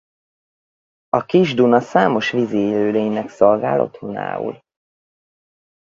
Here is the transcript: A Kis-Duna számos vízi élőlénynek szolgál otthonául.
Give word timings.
A 1.09 1.25
Kis-Duna 1.25 1.79
számos 1.79 2.31
vízi 2.31 2.57
élőlénynek 2.57 3.29
szolgál 3.29 3.79
otthonául. 3.81 4.61